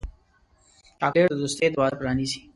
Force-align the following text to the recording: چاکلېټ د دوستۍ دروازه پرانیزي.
چاکلېټ 0.99 1.25
د 1.29 1.33
دوستۍ 1.41 1.67
دروازه 1.69 1.95
پرانیزي. 1.99 2.39